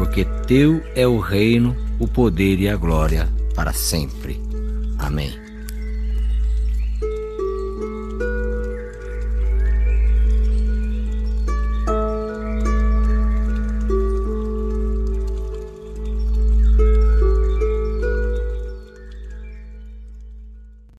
[0.00, 4.40] porque teu é o reino, o poder e a glória para sempre.
[4.98, 5.49] Amém.